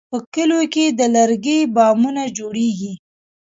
[0.09, 2.93] په کلیو کې د لرګي بامونه جوړېږي.